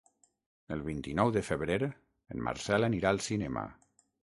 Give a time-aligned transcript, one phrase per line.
[0.75, 3.71] El vint-i-nou de febrer en Marcel anirà al cinema.